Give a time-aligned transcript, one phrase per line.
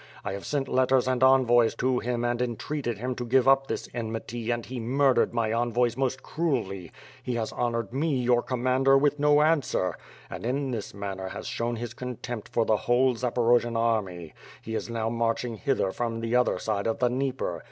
[0.25, 3.87] I have sent letters and envoys to him and entreated him to give up this
[3.93, 9.19] enmity and he murdered my envoys most cruelly; he has honored me, your commander, with
[9.19, 9.95] no answer;
[10.27, 14.33] and, in this manner has shown his contempt for the whole Zaporojian army.
[14.59, 17.59] He is now marching hither from the other side of the Dnieper.